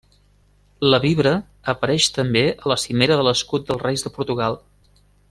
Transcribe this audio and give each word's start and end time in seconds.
La 0.93 0.99
vibra 1.03 1.33
apareix 1.75 2.07
també 2.15 2.43
a 2.55 2.71
la 2.73 2.79
cimera 2.87 3.19
de 3.21 3.27
l'escut 3.31 3.69
dels 3.69 3.85
reis 3.87 4.07
de 4.09 4.17
Portugal. 4.21 4.59